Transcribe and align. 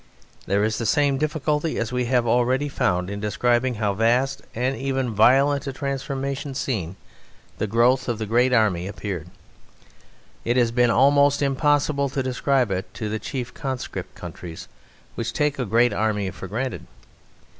There 0.47 0.63
is 0.63 0.79
the 0.79 0.87
same 0.87 1.19
difficulty 1.19 1.77
as 1.77 1.91
we 1.91 2.05
have 2.05 2.25
already 2.25 2.67
found 2.67 3.07
in 3.07 3.19
describing 3.19 3.75
how 3.75 3.93
vast 3.93 4.41
and 4.55 4.75
even 4.75 5.13
violent 5.13 5.67
a 5.67 5.73
transformation 5.73 6.55
scene 6.55 6.95
the 7.59 7.67
growth 7.67 8.09
of 8.09 8.17
the 8.17 8.25
great 8.25 8.51
army 8.51 8.87
appeared; 8.87 9.27
it 10.43 10.57
has 10.57 10.71
been 10.71 10.89
almost 10.89 11.43
impossible 11.43 12.09
to 12.09 12.23
describe 12.23 12.71
it 12.71 12.91
to 12.95 13.09
the 13.09 13.19
chief 13.19 13.53
conscript 13.53 14.15
countries, 14.15 14.67
which 15.13 15.33
take 15.33 15.59
a 15.59 15.65
great 15.65 15.93
army 15.93 16.31
for 16.31 16.47
granted. 16.47 16.87